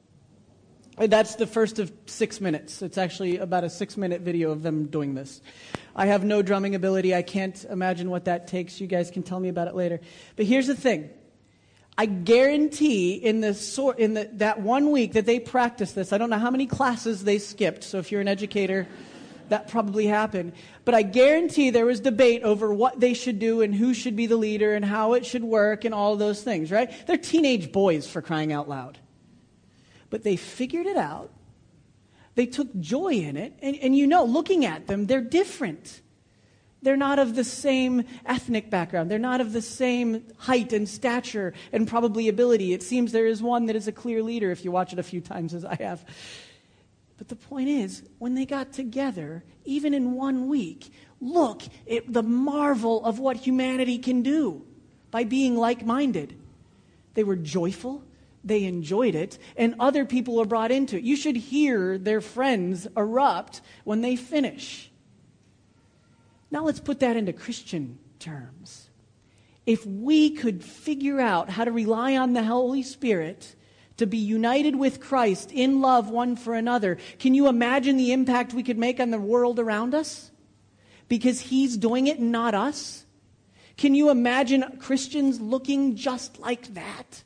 [0.98, 2.82] That's the first of six minutes.
[2.82, 5.40] It's actually about a six minute video of them doing this.
[5.96, 7.14] I have no drumming ability.
[7.14, 8.80] I can't imagine what that takes.
[8.80, 10.00] You guys can tell me about it later.
[10.36, 11.08] But here's the thing.
[11.96, 16.30] I guarantee in, the, in the, that one week that they practiced this, I don't
[16.30, 17.84] know how many classes they skipped.
[17.84, 18.86] So if you're an educator,
[19.50, 20.52] that probably happened.
[20.84, 24.26] But I guarantee there was debate over what they should do and who should be
[24.26, 26.90] the leader and how it should work and all those things, right?
[27.06, 28.98] They're teenage boys for crying out loud.
[30.08, 31.30] But they figured it out.
[32.34, 33.54] They took joy in it.
[33.60, 36.00] And, and you know, looking at them, they're different.
[36.82, 39.10] They're not of the same ethnic background.
[39.10, 42.72] They're not of the same height and stature and probably ability.
[42.72, 45.02] It seems there is one that is a clear leader if you watch it a
[45.02, 46.04] few times as I have.
[47.20, 50.90] But the point is, when they got together, even in one week,
[51.20, 54.64] look at the marvel of what humanity can do
[55.10, 56.34] by being like minded.
[57.12, 58.02] They were joyful,
[58.42, 61.02] they enjoyed it, and other people were brought into it.
[61.02, 64.90] You should hear their friends erupt when they finish.
[66.50, 68.88] Now let's put that into Christian terms.
[69.66, 73.56] If we could figure out how to rely on the Holy Spirit
[74.00, 78.52] to be united with Christ in love one for another, can you imagine the impact
[78.52, 80.30] we could make on the world around us?
[81.08, 83.04] Because He's doing it, not us.
[83.76, 87.22] Can you imagine Christians looking just like that?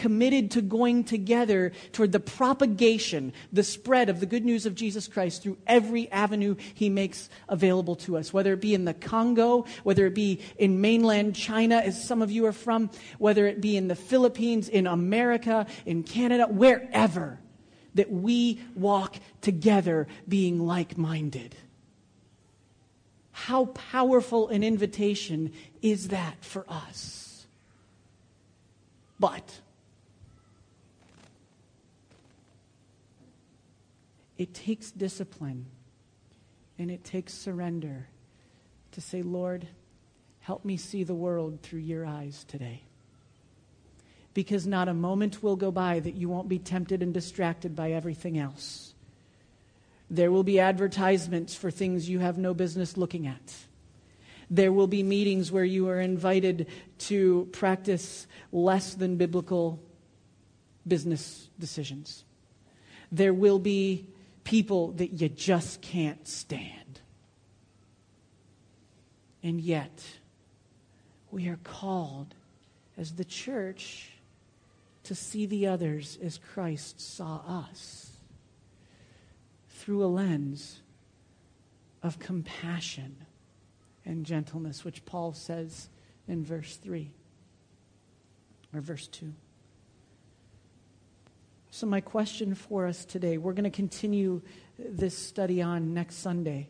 [0.00, 5.06] Committed to going together toward the propagation, the spread of the good news of Jesus
[5.06, 9.66] Christ through every avenue he makes available to us, whether it be in the Congo,
[9.82, 12.88] whether it be in mainland China, as some of you are from,
[13.18, 17.38] whether it be in the Philippines, in America, in Canada, wherever,
[17.94, 21.54] that we walk together being like minded.
[23.32, 27.46] How powerful an invitation is that for us?
[29.18, 29.60] But
[34.40, 35.66] it takes discipline
[36.78, 38.06] and it takes surrender
[38.92, 39.68] to say, Lord,
[40.38, 42.80] help me see the world through your eyes today.
[44.32, 47.92] Because not a moment will go by that you won't be tempted and distracted by
[47.92, 48.94] everything else.
[50.08, 53.54] There will be advertisements for things you have no business looking at.
[54.48, 56.66] There will be meetings where you are invited
[57.00, 59.82] to practice less than biblical
[60.88, 62.24] business decisions.
[63.12, 64.06] There will be
[64.50, 67.00] people that you just can't stand.
[69.44, 70.04] And yet,
[71.30, 72.34] we are called
[72.98, 74.10] as the church
[75.04, 78.10] to see the others as Christ saw us
[79.68, 80.80] through a lens
[82.02, 83.18] of compassion
[84.04, 85.88] and gentleness, which Paul says
[86.26, 87.12] in verse 3
[88.74, 89.32] or verse 2.
[91.70, 94.42] So, my question for us today, we're going to continue
[94.78, 96.68] this study on next Sunday.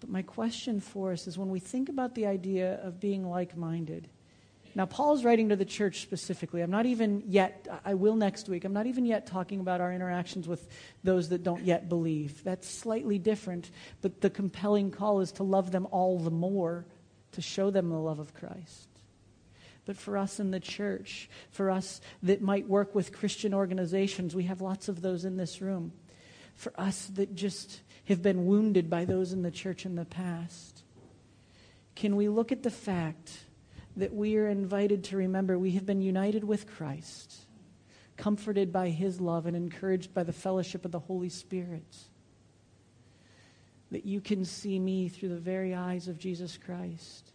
[0.00, 3.56] But my question for us is when we think about the idea of being like
[3.56, 4.08] minded,
[4.76, 6.60] now, Paul's writing to the church specifically.
[6.60, 9.90] I'm not even yet, I will next week, I'm not even yet talking about our
[9.90, 10.68] interactions with
[11.02, 12.44] those that don't yet believe.
[12.44, 13.70] That's slightly different,
[14.02, 16.84] but the compelling call is to love them all the more,
[17.32, 18.95] to show them the love of Christ.
[19.86, 24.44] But for us in the church, for us that might work with Christian organizations, we
[24.44, 25.92] have lots of those in this room.
[26.56, 30.82] For us that just have been wounded by those in the church in the past,
[31.94, 33.30] can we look at the fact
[33.96, 37.46] that we are invited to remember we have been united with Christ,
[38.16, 41.96] comforted by his love, and encouraged by the fellowship of the Holy Spirit.
[43.92, 47.32] That you can see me through the very eyes of Jesus Christ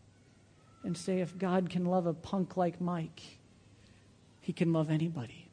[0.83, 3.21] and say, if God can love a punk like Mike,
[4.39, 5.47] he can love anybody.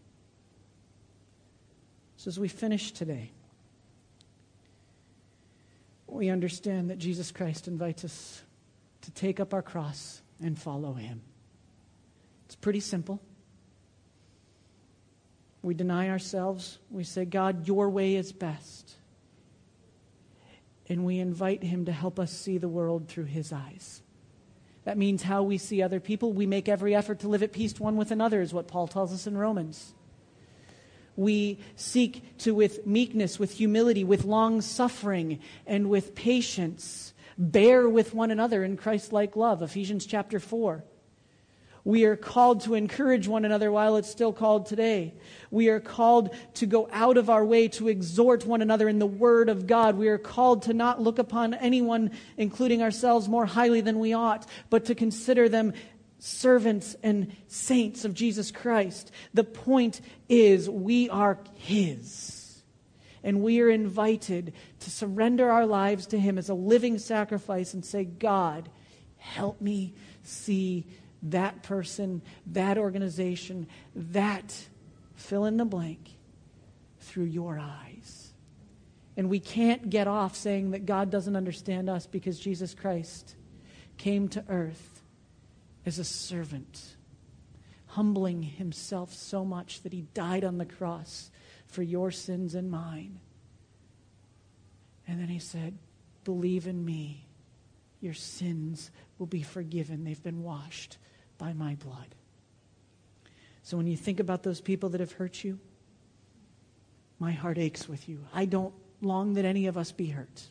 [2.16, 3.31] So, as we finish today,
[6.07, 8.43] we understand that Jesus Christ invites us
[9.03, 11.20] to take up our cross and follow him.
[12.47, 13.20] It's pretty simple.
[15.62, 16.79] We deny ourselves.
[16.91, 18.95] We say, God, your way is best.
[20.89, 24.03] And we invite him to help us see the world through his eyes.
[24.89, 26.32] That means how we see other people.
[26.32, 29.12] We make every effort to live at peace one with another, is what Paul tells
[29.12, 29.93] us in Romans.
[31.14, 38.14] We seek to, with meekness, with humility, with long suffering, and with patience, bear with
[38.14, 39.61] one another in Christ like love.
[39.61, 40.82] Ephesians chapter 4.
[41.89, 45.14] We are called to encourage one another while it's still called today.
[45.51, 49.07] We are called to go out of our way to exhort one another in the
[49.07, 49.97] Word of God.
[49.97, 54.47] We are called to not look upon anyone, including ourselves, more highly than we ought,
[54.68, 55.72] but to consider them
[56.18, 59.11] servants and saints of Jesus Christ.
[59.32, 62.62] The point is, we are His.
[63.24, 67.82] And we are invited to surrender our lives to Him as a living sacrifice and
[67.82, 68.68] say, God,
[69.16, 70.84] help me see
[71.23, 74.69] that person, that organization, that
[75.14, 76.11] fill in the blank
[77.01, 78.33] through your eyes.
[79.16, 83.35] And we can't get off saying that God doesn't understand us because Jesus Christ
[83.97, 85.03] came to earth
[85.85, 86.97] as a servant,
[87.87, 91.31] humbling himself so much that he died on the cross
[91.66, 93.19] for your sins and mine.
[95.09, 95.79] And then he said,
[96.25, 97.27] Believe in me.
[98.01, 100.05] Your sins will be forgiven.
[100.05, 100.99] They've been washed
[101.39, 102.14] by my blood.
[103.62, 105.59] So when you think about those people that have hurt you,
[107.18, 108.24] my heart aches with you.
[108.32, 110.45] I don't long that any of us be hurt.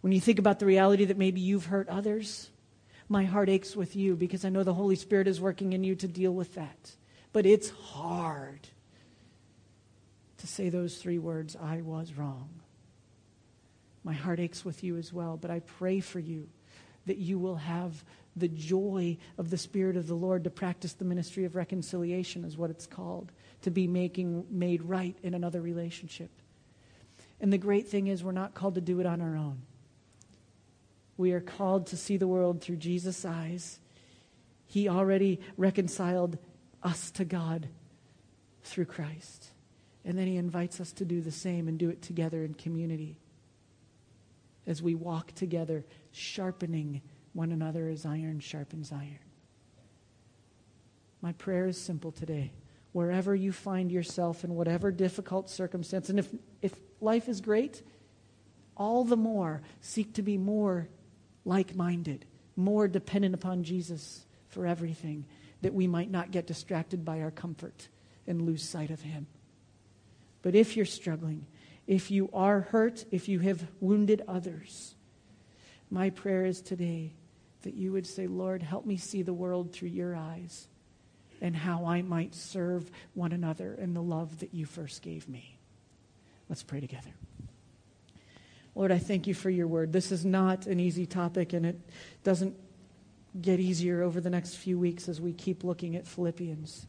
[0.00, 2.50] When you think about the reality that maybe you've hurt others,
[3.08, 5.94] my heart aches with you because I know the Holy Spirit is working in you
[5.96, 6.92] to deal with that.
[7.32, 8.68] But it's hard
[10.38, 12.48] to say those three words I was wrong.
[14.02, 16.48] My heart aches with you as well, but I pray for you
[17.06, 18.04] that you will have
[18.36, 22.56] the joy of the Spirit of the Lord to practice the ministry of reconciliation, is
[22.56, 26.30] what it's called, to be making made right in another relationship.
[27.40, 29.62] And the great thing is, we're not called to do it on our own.
[31.16, 33.78] We are called to see the world through Jesus' eyes.
[34.66, 36.38] He already reconciled
[36.82, 37.68] us to God
[38.62, 39.50] through Christ.
[40.04, 43.16] And then he invites us to do the same and do it together in community
[44.66, 47.02] as we walk together, sharpening
[47.32, 49.18] one another as iron sharpens iron.
[51.22, 52.52] My prayer is simple today.
[52.92, 56.28] Wherever you find yourself in whatever difficult circumstance, and if,
[56.60, 57.82] if life is great,
[58.76, 60.88] all the more seek to be more
[61.44, 62.24] like minded,
[62.56, 65.26] more dependent upon Jesus for everything,
[65.62, 67.88] that we might not get distracted by our comfort
[68.26, 69.26] and lose sight of Him.
[70.42, 71.46] But if you're struggling,
[71.86, 74.94] if you are hurt, if you have wounded others,
[75.90, 77.12] my prayer is today
[77.62, 80.68] that you would say, Lord, help me see the world through your eyes
[81.40, 85.56] and how I might serve one another in the love that you first gave me.
[86.48, 87.10] Let's pray together.
[88.74, 89.92] Lord, I thank you for your word.
[89.92, 91.80] This is not an easy topic, and it
[92.24, 92.54] doesn't
[93.40, 96.86] get easier over the next few weeks as we keep looking at Philippians.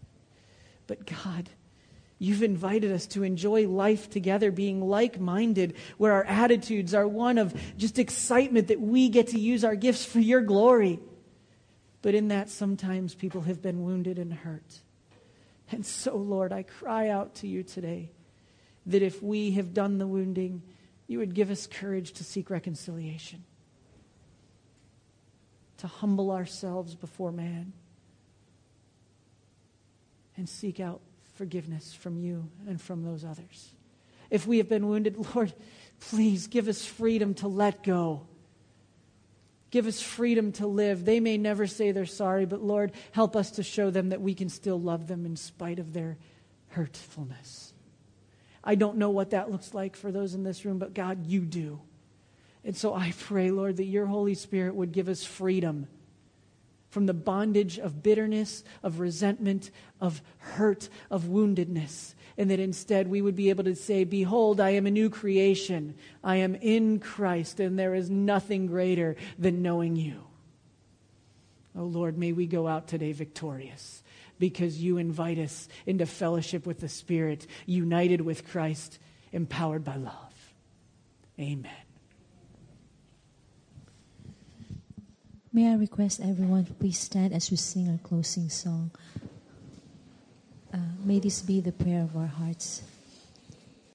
[0.88, 1.49] But God,
[2.22, 7.39] You've invited us to enjoy life together, being like minded, where our attitudes are one
[7.39, 10.99] of just excitement that we get to use our gifts for your glory.
[12.03, 14.82] But in that, sometimes people have been wounded and hurt.
[15.72, 18.11] And so, Lord, I cry out to you today
[18.86, 20.61] that if we have done the wounding,
[21.07, 23.45] you would give us courage to seek reconciliation,
[25.80, 27.74] to humble ourselves before man,
[30.38, 31.01] and seek out
[31.41, 33.73] forgiveness from you and from those others.
[34.29, 35.51] If we have been wounded, Lord,
[35.99, 38.27] please give us freedom to let go.
[39.71, 41.03] Give us freedom to live.
[41.03, 44.35] They may never say they're sorry, but Lord, help us to show them that we
[44.35, 46.19] can still love them in spite of their
[46.67, 47.73] hurtfulness.
[48.63, 51.41] I don't know what that looks like for those in this room, but God, you
[51.41, 51.81] do.
[52.63, 55.87] And so I pray, Lord, that your Holy Spirit would give us freedom
[56.91, 62.13] from the bondage of bitterness, of resentment, of hurt, of woundedness.
[62.37, 65.95] And that instead we would be able to say, Behold, I am a new creation.
[66.23, 70.21] I am in Christ, and there is nothing greater than knowing you.
[71.75, 74.03] Oh Lord, may we go out today victorious
[74.37, 78.99] because you invite us into fellowship with the Spirit, united with Christ,
[79.31, 80.53] empowered by love.
[81.39, 81.71] Amen.
[85.54, 88.89] May I request everyone to please stand as we sing our closing song?
[90.74, 92.84] Uh, may this be the prayer of our hearts.